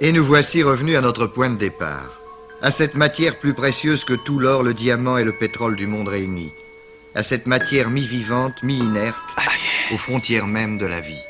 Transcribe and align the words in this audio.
Et 0.00 0.12
nous 0.12 0.22
voici 0.22 0.62
revenus 0.62 0.96
à 0.96 1.00
notre 1.00 1.26
point 1.26 1.50
de 1.50 1.56
départ. 1.56 2.20
À 2.62 2.70
cette 2.70 2.94
matière 2.94 3.36
plus 3.36 3.52
précieuse 3.52 4.04
que 4.04 4.14
tout 4.14 4.38
l'or, 4.38 4.62
le 4.62 4.72
diamant 4.72 5.18
et 5.18 5.24
le 5.24 5.32
pétrole 5.32 5.74
du 5.74 5.88
monde 5.88 6.06
réunis. 6.06 6.52
À 7.16 7.24
cette 7.24 7.46
matière 7.46 7.90
mi-vivante, 7.90 8.62
mi-inerte, 8.62 9.16
aux 9.92 9.98
frontières 9.98 10.46
même 10.46 10.78
de 10.78 10.86
la 10.86 11.00
vie. 11.00 11.24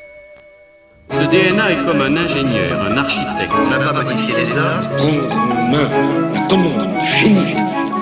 Ce 1.11 1.17
DNA 1.17 1.73
est 1.73 1.85
comme 1.87 2.03
un 2.03 2.15
ingénieur, 2.19 2.83
un 2.83 2.97
architecte. 2.99 3.53
On 3.55 3.71
n'a 3.71 3.79
pas 3.79 4.03
modifié 4.03 4.37
les 4.37 4.53
hommes, 4.59 4.83
prendre 4.99 5.35
en 5.35 5.71
main 5.71 6.35
la 6.35 6.41
commande 6.49 7.03
génie 7.19 7.55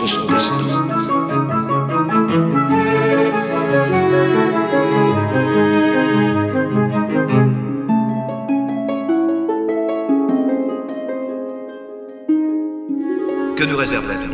de 0.03 0.07
son 0.07 0.27
destin. 0.27 1.06
L'avenir 13.93 14.29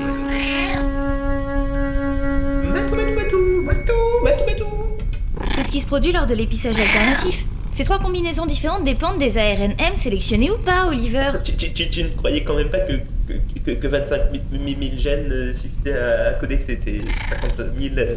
C'est 5.54 5.64
ce 5.64 5.70
qui 5.70 5.80
se 5.80 5.86
produit 5.86 6.12
lors 6.12 6.26
de 6.26 6.34
l'épissage 6.34 6.78
alternatif. 6.78 7.44
Ces 7.72 7.84
trois 7.84 7.98
combinaisons 7.98 8.46
différentes 8.46 8.84
dépendent 8.84 9.18
des 9.18 9.38
ARNM 9.38 9.96
sélectionnés 9.96 10.50
ou 10.50 10.58
pas, 10.58 10.86
Oliver 10.88 11.30
Tu, 11.44 11.54
tu- 11.56 11.72
tu- 11.72 11.88
tu 11.88 12.02
ne 12.04 12.08
croyais 12.10 12.44
quand 12.44 12.54
même 12.56 12.68
pas 12.68 12.80
que, 12.80 12.92
que, 13.26 13.60
que, 13.64 13.70
que 13.72 13.86
25 13.88 14.20
000, 14.52 14.64
000 14.78 14.90
gènes 14.98 15.28
euh, 15.30 15.54
suffisaient 15.54 15.98
à, 15.98 16.28
à 16.28 16.32
coder 16.34 16.58
ces, 16.58 16.78
ces 16.84 17.02
50 17.30 17.66
000 17.78 17.94
euh, 17.96 18.14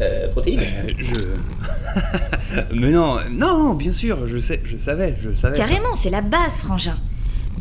euh, 0.00 0.28
protéines 0.30 0.60
Euh, 0.60 0.92
je. 0.98 2.74
Mais 2.74 2.90
non, 2.90 3.18
non, 3.30 3.74
bien 3.74 3.92
sûr, 3.92 4.26
je 4.26 4.38
sais, 4.38 4.60
je 4.64 4.78
savais, 4.78 5.16
je 5.22 5.34
savais. 5.34 5.56
Carrément, 5.58 5.94
c'est 5.94 6.10
la 6.10 6.22
base, 6.22 6.54
frangin. 6.58 6.96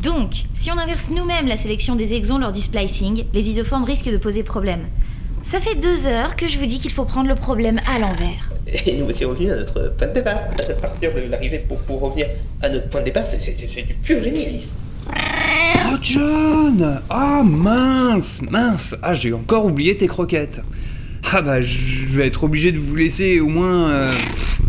Donc, 0.02 0.32
si 0.54 0.72
on 0.72 0.78
inverse 0.78 1.10
nous-mêmes 1.10 1.48
la 1.48 1.56
sélection 1.56 1.96
des 1.96 2.14
exons 2.14 2.38
lors 2.38 2.52
du 2.52 2.62
splicing, 2.62 3.26
les 3.34 3.48
isoformes 3.48 3.84
risquent 3.84 4.12
de 4.12 4.18
poser 4.18 4.44
problème. 4.44 4.82
Ça 5.44 5.60
fait 5.60 5.76
deux 5.76 6.08
heures 6.08 6.36
que 6.36 6.48
je 6.48 6.58
vous 6.58 6.66
dis 6.66 6.80
qu'il 6.80 6.92
faut 6.92 7.06
prendre 7.06 7.28
le 7.28 7.36
problème 7.36 7.80
à 7.94 8.00
l'envers. 8.00 8.52
Et 8.86 8.96
nous 8.98 9.06
voici 9.06 9.26
revenus 9.26 9.52
à 9.52 9.58
notre 9.58 9.94
point 9.98 10.08
de 10.08 10.14
départ. 10.14 10.40
À 10.58 10.74
partir 10.74 11.12
de 11.14 11.30
l'arrivée 11.30 11.60
pour, 11.68 11.80
pour 11.82 12.00
revenir 12.02 12.28
à 12.62 12.70
notre 12.70 12.90
point 12.90 13.02
de 13.02 13.06
départ, 13.06 13.26
c'est- 13.28 13.56
du 13.86 13.94
pur 13.96 14.24
génie, 14.24 14.46
Alice. 14.46 14.74
Oh, 15.92 15.98
John 16.02 17.02
Ah, 17.10 17.42
mince, 17.46 18.42
mince 18.50 18.96
Ah, 19.04 19.14
j'ai 19.14 19.34
encore 19.34 19.66
oublié 19.66 19.98
tes 19.98 20.08
croquettes. 20.08 20.62
Ah 21.32 21.42
bah, 21.42 21.62
je 21.62 22.06
vais 22.08 22.28
être 22.28 22.44
obligé 22.46 22.72
de 22.72 22.80
vous 22.80 22.96
laisser 22.96 23.40
au 23.42 23.48
moins 23.50 23.90
euh, 23.92 24.14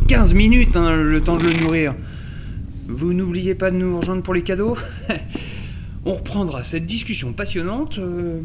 15 0.09 0.35
minutes, 0.35 0.77
hein, 0.77 0.91
le 0.97 1.21
temps 1.21 1.37
de 1.37 1.45
le 1.45 1.53
nourrir. 1.55 1.95
Vous 2.87 3.13
n'oubliez 3.15 3.55
pas 3.55 3.71
de 3.71 3.77
nous 3.77 3.99
rejoindre 3.99 4.23
pour 4.23 4.35
les 4.35 4.43
cadeaux 4.43 4.77
On 6.05 6.15
reprendra 6.15 6.63
cette 6.63 6.85
discussion 6.85 7.33
passionnante 7.33 7.99
euh, 7.99 8.43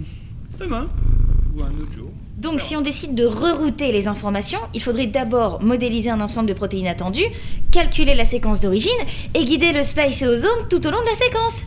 demain 0.59 0.87
ou 1.53 1.61
un 1.61 1.65
autre 1.81 1.93
jour. 1.93 2.09
Donc, 2.37 2.61
si 2.61 2.73
on 2.77 2.81
décide 2.81 3.15
de 3.15 3.25
rerouter 3.25 3.91
les 3.91 4.07
informations, 4.07 4.59
il 4.73 4.81
faudrait 4.81 5.07
d'abord 5.07 5.61
modéliser 5.61 6.09
un 6.09 6.21
ensemble 6.21 6.47
de 6.47 6.53
protéines 6.53 6.87
attendues, 6.87 7.25
calculer 7.73 8.15
la 8.15 8.23
séquence 8.23 8.61
d'origine 8.61 8.91
et 9.33 9.43
guider 9.43 9.73
le 9.73 9.83
spliceosome 9.83 10.69
tout 10.69 10.87
au 10.87 10.89
long 10.91 11.01
de 11.01 11.05
la 11.05 11.15
séquence. 11.15 11.65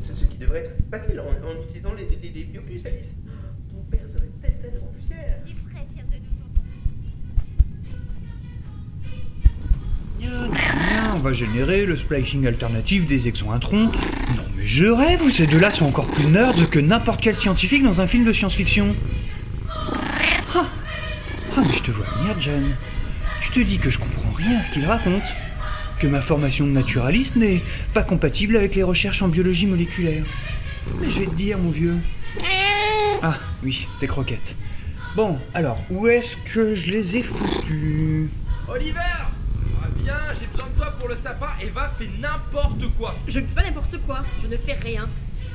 C'est 0.00 0.14
ce 0.14 0.24
qui 0.24 0.38
devrait 0.38 0.60
être 0.60 0.76
facile 0.90 1.20
en, 1.20 1.24
en 1.46 1.62
utilisant 1.62 1.92
les, 1.92 2.08
les, 2.08 2.30
les 2.32 2.44
biopuces, 2.44 2.86
Alice. 2.86 3.04
Ton 3.70 3.82
père 3.90 4.00
serait 4.14 4.30
tellement 4.40 4.88
on 11.14 11.18
va 11.18 11.32
générer 11.32 11.86
le 11.86 11.96
splicing 11.96 12.46
alternatif 12.46 13.06
des 13.06 13.28
exons 13.28 13.52
introns. 13.52 13.84
Non 13.84 14.44
mais 14.56 14.66
je 14.66 14.84
rêve 14.86 15.22
ou 15.22 15.30
ces 15.30 15.46
deux-là 15.46 15.70
sont 15.70 15.86
encore 15.86 16.06
plus 16.06 16.26
nerds 16.26 16.70
que 16.70 16.78
n'importe 16.78 17.20
quel 17.22 17.34
scientifique 17.34 17.82
dans 17.82 18.00
un 18.00 18.06
film 18.06 18.24
de 18.24 18.32
science-fiction 18.32 18.94
Ah 19.68 20.66
Ah 21.56 21.60
mais 21.62 21.74
je 21.76 21.82
te 21.82 21.90
vois 21.90 22.06
venir, 22.18 22.40
Jen. 22.40 22.74
Tu 23.42 23.50
te 23.50 23.60
dis 23.60 23.78
que 23.78 23.90
je 23.90 23.98
comprends 23.98 24.32
rien 24.32 24.58
à 24.58 24.62
ce 24.62 24.70
qu'il 24.70 24.84
raconte. 24.86 25.24
Que 25.98 26.06
ma 26.06 26.20
formation 26.22 26.66
de 26.66 26.72
naturaliste 26.72 27.36
n'est 27.36 27.62
pas 27.92 28.02
compatible 28.02 28.56
avec 28.56 28.74
les 28.74 28.82
recherches 28.82 29.20
en 29.22 29.28
biologie 29.28 29.66
moléculaire. 29.66 30.24
Mais 31.00 31.10
je 31.10 31.20
vais 31.20 31.26
te 31.26 31.34
dire, 31.34 31.58
mon 31.58 31.70
vieux. 31.70 31.96
Ah, 33.22 33.34
oui, 33.62 33.86
tes 33.98 34.06
croquettes. 34.06 34.56
Bon, 35.14 35.38
alors, 35.52 35.78
où 35.90 36.06
est-ce 36.08 36.36
que 36.50 36.74
je 36.74 36.90
les 36.90 37.18
ai 37.18 37.22
foutues? 37.22 38.30
Oliver 38.68 38.94
Ah, 38.98 39.88
Viens, 40.02 40.14
j'ai 40.40 40.46
besoin 40.46 40.66
de 40.72 40.76
toi 40.78 40.89
pour 41.00 41.08
le 41.08 41.16
sapin. 41.16 41.48
Eva 41.60 41.90
fait 41.98 42.08
n'importe 42.20 42.84
quoi. 42.98 43.16
Je 43.26 43.40
ne 43.40 43.46
fais 43.46 43.54
pas 43.54 43.62
n'importe 43.62 43.98
quoi, 44.06 44.20
je 44.42 44.48
ne 44.48 44.56
fais 44.56 44.74
rien. 44.74 45.08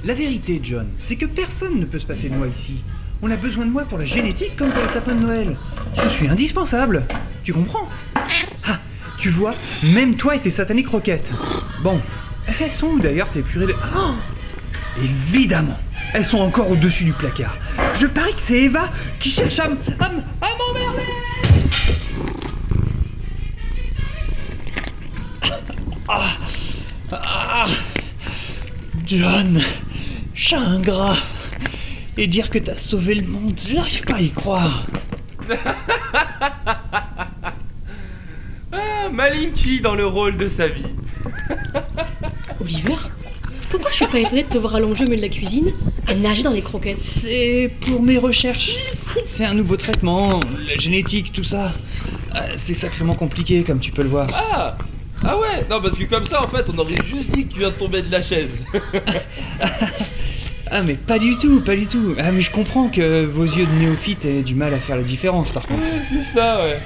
La 0.04 0.14
vérité, 0.14 0.60
John, 0.62 0.88
c'est 1.00 1.16
que 1.16 1.26
personne 1.26 1.80
ne 1.80 1.86
peut 1.86 2.00
se 2.00 2.06
passer 2.06 2.30
de 2.30 2.36
moi 2.36 2.48
ici. 2.48 2.84
On 3.22 3.32
a 3.32 3.38
besoin 3.38 3.66
de 3.66 3.72
moi 3.72 3.84
pour 3.84 3.98
la 3.98 4.06
génétique 4.06 4.56
comme 4.58 4.72
pour 4.72 4.84
le 4.84 4.90
sapin 4.90 5.16
de 5.16 5.22
Noël. 5.22 5.56
Je 6.04 6.10
suis 6.10 6.28
indispensable. 6.28 7.06
Tu 7.44 7.54
comprends? 7.54 7.88
Ah, 8.68 8.80
tu 9.18 9.30
vois, 9.30 9.54
même 9.94 10.16
toi 10.18 10.36
et 10.36 10.42
tes 10.42 10.50
sataniques 10.50 10.90
roquettes. 10.90 11.32
Bon, 11.82 12.02
elles 12.60 12.72
sont 12.72 12.88
où 12.88 13.00
d'ailleurs 13.00 13.30
tes 13.30 13.42
purées 13.42 13.68
de... 13.68 13.76
Oh 13.96 14.14
Évidemment 14.98 15.78
Elles 16.14 16.26
sont 16.26 16.40
encore 16.40 16.70
au-dessus 16.70 17.04
du 17.04 17.14
placard. 17.14 17.58
Je 18.00 18.08
parie 18.08 18.34
que 18.34 18.42
c'est 18.42 18.64
Eva 18.64 18.92
qui 19.20 19.30
cherche 19.30 19.60
à, 19.60 19.66
à 19.66 19.70
m'emmerder 19.70 21.35
Ah, 26.08 26.38
ah, 27.12 27.68
John, 29.06 29.62
chat 30.34 30.60
ingrat. 30.60 31.18
Et 32.18 32.28
dire 32.28 32.50
que 32.50 32.60
t'as 32.60 32.78
sauvé 32.78 33.16
le 33.16 33.28
monde, 33.28 33.60
j'arrive 33.68 34.04
pas 34.04 34.16
à 34.18 34.22
y 34.22 34.32
croire. 34.32 34.86
Ah, 38.72 39.08
Malinky 39.10 39.80
dans 39.80 39.96
le 39.96 40.06
rôle 40.06 40.36
de 40.36 40.50
sa 40.50 40.68
vie. 40.68 40.84
Oliver 42.60 42.96
Pourquoi 43.70 43.90
je 43.92 43.96
suis 43.96 44.08
pas 44.08 44.20
étonnée 44.20 44.44
de 44.44 44.50
te 44.50 44.58
voir 44.58 44.76
allongé 44.76 45.06
au 45.06 45.08
milieu 45.08 45.18
de 45.18 45.22
la 45.22 45.30
cuisine, 45.30 45.72
à 46.08 46.14
nager 46.14 46.44
dans 46.44 46.52
les 46.52 46.62
croquettes? 46.62 47.00
C'est 47.00 47.72
pour 47.82 48.02
mes 48.02 48.18
recherches. 48.18 48.72
C'est 49.28 49.46
un 49.46 49.54
nouveau 49.54 49.78
traitement, 49.78 50.42
la 50.68 50.76
génétique, 50.76 51.32
tout 51.32 51.46
ça. 51.46 51.74
Euh, 52.36 52.40
C'est 52.58 52.74
sacrément 52.74 53.14
compliqué, 53.14 53.64
comme 53.64 53.80
tu 53.80 53.92
peux 53.92 54.04
le 54.04 54.10
voir. 54.10 54.28
Ah 54.34 54.76
Ah 55.28 55.38
ouais 55.38 55.66
Non, 55.70 55.82
parce 55.82 55.98
que 55.98 56.04
comme 56.06 56.26
ça, 56.26 56.42
en 56.42 56.48
fait, 56.48 56.66
on 56.74 56.78
aurait 56.78 56.96
juste 57.06 57.30
dit 57.30 57.48
que 57.48 57.54
tu 57.54 57.60
viens 57.60 57.72
de 57.72 57.76
tomber 57.76 58.02
de 58.02 58.12
la 58.12 58.22
chaise. 58.22 58.60
Ah, 60.72 60.82
mais 60.82 60.96
pas 60.96 61.20
du 61.20 61.38
tout, 61.38 61.62
pas 61.62 61.76
du 61.76 61.86
tout. 61.86 62.16
Ah, 62.18 62.32
mais 62.32 62.42
je 62.42 62.52
comprends 62.52 62.90
que 62.90 63.24
vos 63.24 63.44
yeux 63.44 63.66
de 63.66 63.72
néophyte 63.80 64.26
aient 64.26 64.42
du 64.42 64.56
mal 64.56 64.74
à 64.74 64.80
faire 64.80 64.96
la 64.96 65.04
différence, 65.04 65.50
par 65.50 65.64
contre. 65.64 65.82
Ouais, 65.82 66.02
c'est 66.04 66.22
ça, 66.22 66.64
ouais. 66.64 66.80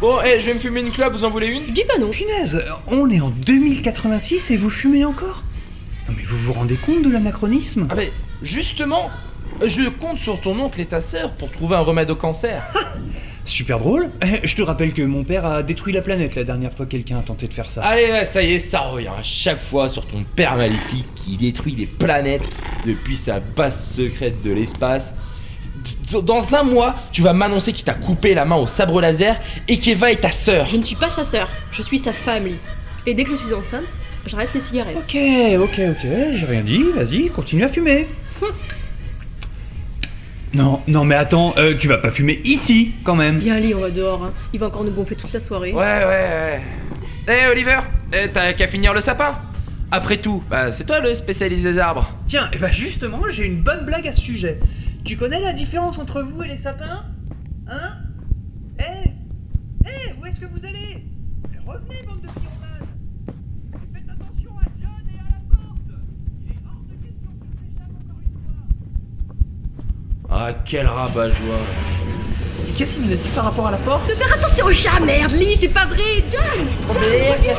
Bon, 0.00 0.18
eh, 0.24 0.38
je 0.38 0.46
vais 0.46 0.54
me 0.54 0.58
fumer 0.58 0.80
une 0.80 0.92
clope, 0.92 1.14
vous 1.14 1.24
en 1.24 1.30
voulez 1.30 1.46
une? 1.46 1.66
Je 1.66 1.72
dis 1.72 1.84
pas 1.84 1.98
non. 1.98 2.10
Punaise, 2.10 2.62
on 2.88 3.08
est 3.10 3.20
en 3.20 3.30
2086 3.30 4.50
et 4.50 4.56
vous 4.56 4.68
fumez 4.70 5.04
encore? 5.04 5.42
Non, 6.08 6.14
mais 6.16 6.24
vous 6.24 6.36
vous 6.36 6.52
rendez 6.52 6.76
compte 6.76 7.02
de 7.02 7.10
l'anachronisme? 7.10 7.88
Ah, 7.90 7.94
mais 7.96 8.12
justement, 8.42 9.10
je 9.64 9.88
compte 9.88 10.18
sur 10.18 10.40
ton 10.40 10.58
oncle 10.58 10.80
et 10.80 10.86
ta 10.86 11.00
sœur 11.00 11.32
pour 11.32 11.50
trouver 11.50 11.76
un 11.76 11.80
remède 11.80 12.10
au 12.10 12.16
cancer. 12.16 12.62
Super 13.44 13.78
drôle. 13.78 14.10
Je 14.44 14.54
te 14.54 14.62
rappelle 14.62 14.92
que 14.92 15.02
mon 15.02 15.24
père 15.24 15.44
a 15.44 15.62
détruit 15.62 15.92
la 15.92 16.02
planète 16.02 16.34
la 16.34 16.44
dernière 16.44 16.72
fois 16.72 16.86
que 16.86 16.92
quelqu'un 16.92 17.18
a 17.18 17.22
tenté 17.22 17.48
de 17.48 17.52
faire 17.52 17.70
ça. 17.70 17.82
Allez, 17.82 18.08
là, 18.08 18.24
ça 18.24 18.42
y 18.42 18.54
est, 18.54 18.58
ça 18.58 18.80
revient 18.80 19.08
à 19.08 19.22
chaque 19.22 19.60
fois 19.60 19.88
sur 19.88 20.06
ton 20.06 20.24
père 20.36 20.56
maléfique 20.56 21.06
qui 21.14 21.36
détruit 21.36 21.74
des 21.74 21.86
planètes 21.86 22.48
depuis 22.86 23.16
sa 23.16 23.40
base 23.40 23.94
secrète 23.94 24.42
de 24.42 24.52
l'espace. 24.52 25.14
Dans 26.12 26.54
un 26.54 26.62
mois, 26.62 26.94
tu 27.10 27.22
vas 27.22 27.32
m'annoncer 27.32 27.72
qu'il 27.72 27.84
t'a 27.84 27.94
coupé 27.94 28.34
la 28.34 28.44
main 28.44 28.56
au 28.56 28.66
sabre 28.66 29.00
laser 29.00 29.40
et 29.66 29.78
qu'Eva 29.78 30.12
est 30.12 30.20
ta 30.20 30.30
sœur. 30.30 30.66
Je 30.66 30.76
ne 30.76 30.82
suis 30.82 30.96
pas 30.96 31.10
sa 31.10 31.24
sœur, 31.24 31.48
je 31.72 31.82
suis 31.82 31.98
sa 31.98 32.12
famille. 32.12 32.58
Et 33.06 33.14
dès 33.14 33.24
que 33.24 33.30
je 33.30 33.36
suis 33.36 33.52
enceinte, 33.52 33.82
j'arrête 34.26 34.54
les 34.54 34.60
cigarettes. 34.60 34.96
Ok, 34.96 35.16
ok, 35.58 35.80
ok, 35.90 36.06
j'ai 36.34 36.46
rien 36.46 36.60
dit, 36.60 36.84
vas-y, 36.94 37.28
continue 37.30 37.64
à 37.64 37.68
fumer. 37.68 38.06
Non, 40.54 40.80
non 40.86 41.04
mais 41.04 41.14
attends, 41.14 41.54
euh, 41.56 41.74
tu 41.78 41.88
vas 41.88 41.98
pas 41.98 42.10
fumer 42.10 42.40
ici, 42.44 42.92
quand 43.04 43.14
même. 43.14 43.38
Viens 43.38 43.56
Ali, 43.56 43.74
on 43.74 43.80
va 43.80 43.90
dehors, 43.90 44.24
hein. 44.24 44.32
il 44.52 44.60
va 44.60 44.66
encore 44.66 44.84
nous 44.84 44.90
gonfler 44.92 45.16
toute 45.16 45.32
la 45.32 45.40
soirée. 45.40 45.72
Ouais, 45.72 45.78
ouais, 45.80 46.04
ouais. 46.06 46.60
Eh, 47.28 47.46
Oliver, 47.50 47.78
eh, 48.12 48.28
t'as 48.32 48.52
qu'à 48.52 48.66
finir 48.68 48.92
le 48.92 49.00
sapin. 49.00 49.38
Après 49.90 50.16
tout, 50.18 50.42
bah, 50.50 50.72
c'est 50.72 50.84
toi 50.84 51.00
le 51.00 51.14
spécialiste 51.14 51.62
des 51.64 51.78
arbres. 51.78 52.10
Tiens, 52.26 52.48
et 52.52 52.58
bah 52.58 52.70
justement, 52.72 53.20
j'ai 53.28 53.44
une 53.46 53.62
bonne 53.62 53.84
blague 53.84 54.08
à 54.08 54.12
ce 54.12 54.20
sujet. 54.20 54.58
Tu 55.04 55.16
connais 55.16 55.40
la 55.40 55.52
différence 55.52 55.98
entre 55.98 56.22
vous 56.22 56.42
et 56.42 56.48
les 56.48 56.56
sapins? 56.56 57.04
Hein? 57.68 57.92
Eh 58.78 59.10
Eh, 59.86 60.12
où 60.20 60.26
est-ce 60.26 60.40
que 60.40 60.46
vous 60.46 60.64
allez? 60.66 61.04
Revenez, 61.66 62.02
bande 62.06 62.20
de 62.22 62.26
pyromanes 62.26 62.88
Et 63.74 63.94
Faites 63.94 64.08
attention 64.10 64.50
à 64.58 64.64
John 64.80 65.06
et 65.08 65.18
à 65.20 65.28
la 65.30 65.56
porte 65.56 65.90
Il 66.44 66.50
est 66.52 66.56
hors 66.66 66.82
de 66.88 66.94
question 67.06 67.30
que 67.40 67.46
je 67.46 67.54
m'échappe 67.60 67.92
encore 67.94 68.20
une 68.22 68.38
fois 68.42 68.62
Ah, 70.44 70.52
quel 70.64 70.88
rabat-joie. 70.88 71.54
Qu'est-ce 72.76 72.94
qu'il 72.94 73.06
nous 73.06 73.12
a 73.12 73.14
dit 73.14 73.28
par 73.28 73.44
rapport 73.44 73.68
à 73.68 73.70
la 73.70 73.76
porte? 73.76 74.10
Faire 74.12 74.34
attention 74.34 74.66
au 74.66 74.72
chat, 74.72 74.98
merde, 74.98 75.30
Lee, 75.30 75.56
c'est 75.60 75.68
pas 75.68 75.84
vrai, 75.84 76.24
John 76.32 76.66
John, 76.88 77.56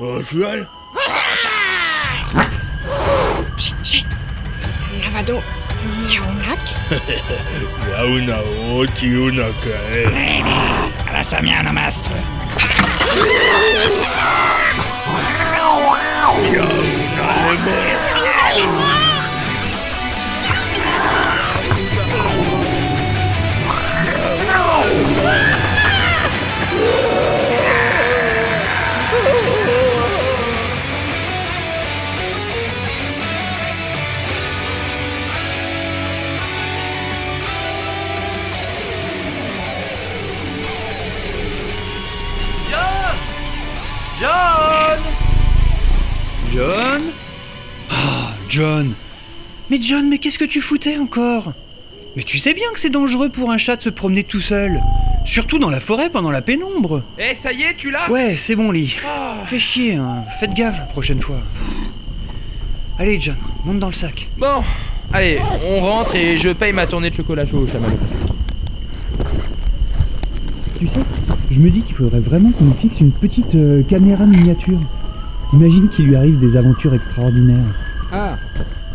reviens 0.00 0.66
Un 4.92 5.00
cheval 5.02 5.24
Yaunao, 7.90 8.86
Tiunakae. 8.96 10.04
John 16.52 16.78
John 48.50 48.94
Mais 49.70 49.80
John, 49.80 50.08
mais 50.08 50.18
qu'est-ce 50.18 50.38
que 50.38 50.44
tu 50.44 50.60
foutais 50.60 50.96
encore? 50.96 51.52
Mais 52.16 52.24
tu 52.24 52.40
sais 52.40 52.52
bien 52.52 52.66
que 52.74 52.80
c'est 52.80 52.90
dangereux 52.90 53.28
pour 53.28 53.52
un 53.52 53.58
chat 53.58 53.76
de 53.76 53.82
se 53.82 53.90
promener 53.90 54.24
tout 54.24 54.40
seul. 54.40 54.80
Surtout 55.24 55.60
dans 55.60 55.70
la 55.70 55.78
forêt 55.78 56.10
pendant 56.10 56.32
la 56.32 56.42
pénombre. 56.42 57.04
Eh, 57.16 57.36
ça 57.36 57.52
y 57.52 57.62
est, 57.62 57.76
tu 57.76 57.92
l'as? 57.92 58.10
Ouais, 58.10 58.34
c'est 58.36 58.56
bon, 58.56 58.72
Lee. 58.72 58.96
Fais 59.46 59.60
chier, 59.60 59.94
hein. 59.94 60.24
faites 60.40 60.52
gaffe 60.52 60.78
la 60.78 60.86
prochaine 60.86 61.20
fois. 61.20 61.38
Allez, 62.98 63.20
John, 63.20 63.36
monte 63.64 63.78
dans 63.78 63.86
le 63.86 63.92
sac. 63.92 64.26
Bon, 64.36 64.64
allez, 65.12 65.38
on 65.64 65.78
rentre 65.78 66.16
et 66.16 66.36
je 66.36 66.48
paye 66.48 66.72
ma 66.72 66.88
tournée 66.88 67.10
de 67.10 67.14
chocolat 67.14 67.46
chaud 67.46 67.58
au 67.58 67.68
chamallow. 67.68 67.98
Tu 70.76 70.88
sais, 70.88 71.00
je 71.52 71.60
me 71.60 71.70
dis 71.70 71.82
qu'il 71.82 71.94
faudrait 71.94 72.18
vraiment 72.18 72.50
qu'on 72.50 72.64
lui 72.64 72.74
fixe 72.80 72.98
une 72.98 73.12
petite 73.12 73.54
euh, 73.54 73.84
caméra 73.84 74.26
miniature. 74.26 74.80
Imagine 75.52 75.88
qu'il 75.88 76.06
lui 76.06 76.16
arrive 76.16 76.40
des 76.40 76.56
aventures 76.56 76.94
extraordinaires. 76.94 77.74
Ah, 78.12 78.36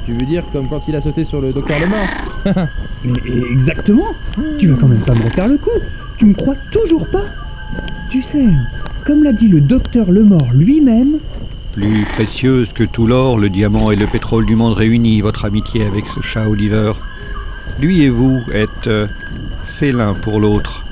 tu 0.05 0.11
veux 0.13 0.25
dire 0.25 0.43
comme 0.51 0.67
quand 0.67 0.87
il 0.87 0.95
a 0.95 1.01
sauté 1.01 1.23
sur 1.23 1.41
le 1.41 1.53
docteur 1.53 1.77
le 1.79 1.87
mort 1.87 2.67
Mais 3.03 3.51
exactement 3.51 4.07
Tu 4.59 4.67
vas 4.67 4.77
quand 4.77 4.87
même 4.87 4.99
pas 4.99 5.13
me 5.13 5.23
refaire 5.23 5.47
le 5.47 5.57
coup 5.57 5.69
Tu 6.17 6.25
me 6.25 6.33
crois 6.33 6.55
toujours 6.71 7.07
pas 7.07 7.23
Tu 8.09 8.21
sais, 8.21 8.45
comme 9.05 9.23
l'a 9.23 9.33
dit 9.33 9.47
le 9.47 9.61
docteur 9.61 10.11
Lemort 10.11 10.49
lui-même, 10.53 11.17
Plus 11.73 12.03
précieuse 12.13 12.69
que 12.73 12.83
tout 12.83 13.07
l'or, 13.07 13.37
le 13.37 13.49
diamant 13.49 13.89
et 13.91 13.95
le 13.95 14.05
pétrole 14.05 14.45
du 14.45 14.55
monde 14.55 14.73
réunis, 14.73 15.21
votre 15.21 15.45
amitié 15.45 15.85
avec 15.85 16.05
ce 16.07 16.21
chat 16.21 16.47
Oliver. 16.47 16.93
Lui 17.79 18.03
et 18.03 18.09
vous 18.09 18.41
êtes 18.53 18.87
euh, 18.87 19.07
faits 19.79 19.93
l'un 19.93 20.13
pour 20.13 20.39
l'autre. 20.39 20.85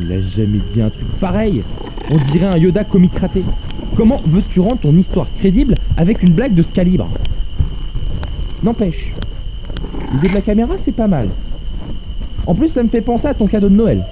Il 0.00 0.12
a 0.12 0.20
jamais 0.20 0.60
dit 0.72 0.80
un 0.80 0.90
truc 0.90 1.06
pareil. 1.20 1.62
On 2.10 2.16
dirait 2.32 2.46
un 2.46 2.56
Yoda 2.56 2.84
comique 2.84 3.18
raté. 3.18 3.42
Comment 3.96 4.22
veux-tu 4.26 4.60
rendre 4.60 4.78
ton 4.78 4.96
histoire 4.96 5.26
crédible 5.38 5.74
avec 5.96 6.22
une 6.22 6.32
blague 6.32 6.54
de 6.54 6.62
ce 6.62 6.72
calibre? 6.72 7.08
N'empêche, 8.62 9.12
l'idée 10.12 10.28
de 10.28 10.34
la 10.34 10.40
caméra, 10.40 10.74
c'est 10.78 10.92
pas 10.92 11.06
mal. 11.06 11.28
En 12.46 12.54
plus, 12.54 12.68
ça 12.68 12.82
me 12.82 12.88
fait 12.88 13.00
penser 13.02 13.26
à 13.28 13.34
ton 13.34 13.46
cadeau 13.46 13.68
de 13.68 13.74
Noël. 13.76 14.04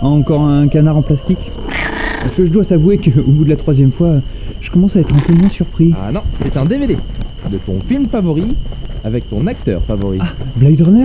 encore 0.00 0.42
un 0.46 0.68
canard 0.68 0.96
en 0.98 1.02
plastique. 1.02 1.50
Parce 2.20 2.34
que 2.36 2.46
je 2.46 2.50
dois 2.50 2.64
t'avouer 2.64 2.98
qu'au 2.98 3.22
bout 3.26 3.44
de 3.44 3.50
la 3.50 3.56
troisième 3.56 3.92
fois, 3.92 4.14
je 4.60 4.70
commence 4.70 4.96
à 4.96 5.00
être 5.00 5.14
un 5.14 5.18
peu 5.18 5.34
moins 5.34 5.48
surpris. 5.48 5.92
Ah 6.06 6.12
non, 6.12 6.20
c'est 6.34 6.56
un 6.56 6.64
DVD 6.64 6.96
de 7.50 7.58
ton 7.58 7.78
film 7.86 8.06
favori 8.06 8.54
avec 9.02 9.28
ton 9.28 9.46
acteur 9.46 9.82
favori. 9.82 10.18
Blade 10.56 10.80
Runner 10.80 11.04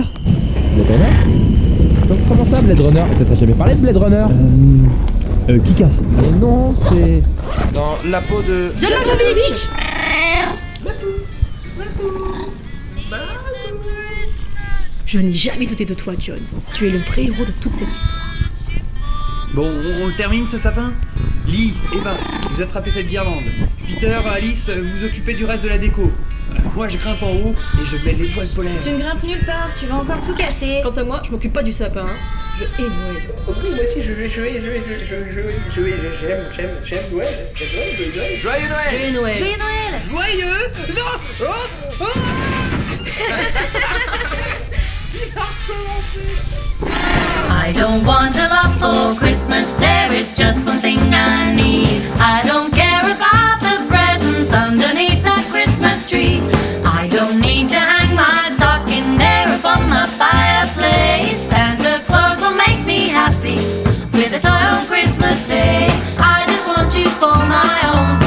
Blade 0.74 0.86
Runner 0.88 2.08
Donc, 2.08 2.18
Comment 2.28 2.44
ça, 2.44 2.62
Blade 2.62 2.80
Runner 2.80 3.04
T'as 3.28 3.34
jamais 3.34 3.52
parlé 3.52 3.74
de 3.74 3.80
Blade 3.80 3.96
Runner 3.96 4.24
Euh. 4.30 5.52
Euh, 5.54 5.58
qui 5.58 5.72
casse 5.72 6.00
Mais 6.20 6.38
non, 6.38 6.74
c'est. 6.92 7.22
Dans 7.74 7.96
la 8.08 8.20
peau 8.20 8.40
de. 8.42 8.68
John 8.80 8.90
Malkovich 9.06 9.68
Je 15.12 15.18
n'ai 15.18 15.32
jamais 15.32 15.66
douté 15.66 15.84
de 15.84 15.94
toi, 15.94 16.12
John. 16.18 16.38
Tu 16.72 16.86
es 16.86 16.90
le 16.90 16.98
vrai 16.98 17.24
héros 17.24 17.44
de 17.44 17.50
toute 17.60 17.72
cette 17.72 17.88
histoire. 17.92 18.20
Bon, 19.54 19.66
on, 19.66 20.04
on 20.04 20.06
le 20.06 20.14
termine 20.14 20.46
ce 20.46 20.56
sapin 20.56 20.92
Lee, 21.48 21.74
Eva, 21.92 22.16
vous 22.50 22.62
attrapez 22.62 22.92
cette 22.92 23.08
guirlande. 23.08 23.42
Peter, 23.88 24.16
Alice, 24.32 24.70
vous 24.70 25.04
occupez 25.04 25.34
du 25.34 25.44
reste 25.44 25.64
de 25.64 25.68
la 25.68 25.78
déco. 25.78 26.02
Euh, 26.52 26.58
Moi, 26.76 26.88
je 26.88 26.96
grimpe 26.98 27.20
en 27.24 27.32
haut 27.32 27.56
et 27.82 27.86
je 27.86 27.96
mets 28.04 28.12
l'étoile 28.12 28.46
polaire. 28.54 28.78
Tu 28.80 28.90
ne 28.90 28.98
grimpes 29.00 29.24
nulle 29.24 29.44
part, 29.44 29.70
tu 29.76 29.86
vas 29.86 29.96
encore 29.96 30.22
tout 30.24 30.34
casser. 30.34 30.78
Quant 30.84 30.90
à 30.92 31.02
moi, 31.02 31.20
je 31.26 31.32
m'occupe 31.32 31.52
pas 31.52 31.64
du 31.64 31.72
sapin. 31.72 32.06
hein. 32.06 32.16
Je 32.60 32.64
hais 32.64 32.88
Noël. 32.88 33.22
Oui, 33.48 33.70
moi 33.74 33.84
aussi, 33.84 34.02
je 34.04 34.12
vais 34.12 34.30
jouer, 34.30 34.60
je 34.62 34.66
vais, 34.68 34.80
je 34.86 34.90
vais, 34.90 35.06
je 35.06 35.14
vais, 35.16 35.32
je 35.34 35.40
vais, 35.40 35.54
je 35.70 35.80
vais, 35.80 35.96
j'aime, 36.20 36.44
j'aime, 36.56 36.70
j'aime 36.86 37.10
Noël, 37.10 37.34
j'aime 37.56 37.68
Noël, 37.74 37.96
j'aime 37.98 38.14
Noël. 38.14 38.40
Joyeux 38.40 38.68
Noël 38.68 38.90
Joyeux 38.90 39.12
Noël. 39.12 39.38
Joyeux 39.38 39.56
Noël 39.58 39.92
Joyeux 40.08 40.94
Non 40.94 41.10
Oh 41.40 41.66
Oh 42.00 42.04
I 47.70 47.72
don't 47.72 48.04
want 48.04 48.36
a 48.36 48.48
lot 48.48 48.72
for 48.80 49.18
Christmas. 49.18 49.72
There 49.74 50.12
is 50.12 50.34
just 50.34 50.66
one 50.66 50.78
thing 50.78 50.98
I 50.98 51.54
need. 51.54 52.02
I 52.18 52.42
don't 52.42 52.72
care 52.74 53.00
about 53.00 53.60
the 53.60 53.86
presents 53.88 54.52
underneath 54.52 55.22
that 55.22 55.46
Christmas 55.50 56.08
tree. 56.08 56.40
I 56.84 57.06
don't 57.08 57.40
need 57.40 57.68
to 57.68 57.78
hang 57.78 58.14
my 58.16 58.52
stocking 58.56 59.16
there 59.18 59.46
upon 59.56 59.88
my 59.88 60.06
fireplace. 60.06 61.38
Santa 61.48 62.02
Claus 62.06 62.40
will 62.40 62.56
make 62.56 62.84
me 62.84 63.08
happy 63.08 63.56
with 64.18 64.32
a 64.32 64.40
toy 64.40 64.62
on 64.76 64.86
Christmas 64.86 65.38
Day. 65.46 65.86
I 66.18 66.44
just 66.48 66.66
want 66.66 66.94
you 66.94 67.08
for 67.20 67.36
my 67.46 67.78
own. 67.94 68.19